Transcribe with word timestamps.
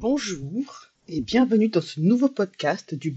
Bonjour 0.00 0.92
et 1.08 1.20
bienvenue 1.20 1.70
dans 1.70 1.80
ce 1.80 1.98
nouveau 1.98 2.28
podcast 2.28 2.94
du 2.94 3.16